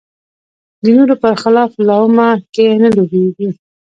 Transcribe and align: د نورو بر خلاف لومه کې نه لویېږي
د 0.83 0.85
نورو 0.97 1.13
بر 1.21 1.33
خلاف 1.41 1.71
لومه 1.87 2.29
کې 2.53 2.65
نه 2.83 2.89
لویېږي 2.95 3.49